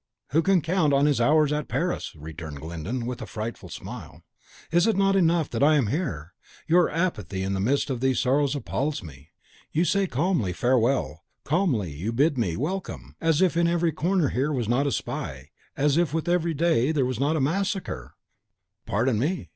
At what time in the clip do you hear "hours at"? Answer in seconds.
1.21-1.67